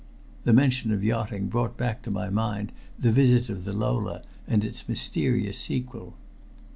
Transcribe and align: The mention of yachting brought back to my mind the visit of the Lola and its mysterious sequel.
The 0.45 0.51
mention 0.51 0.91
of 0.91 1.03
yachting 1.03 1.45
brought 1.49 1.77
back 1.77 2.01
to 2.01 2.09
my 2.09 2.31
mind 2.31 2.71
the 2.97 3.11
visit 3.11 3.49
of 3.49 3.65
the 3.65 3.71
Lola 3.71 4.23
and 4.47 4.65
its 4.65 4.89
mysterious 4.89 5.59
sequel. 5.59 6.15